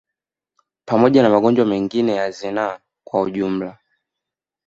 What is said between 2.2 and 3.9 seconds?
zinaa kwa ujumla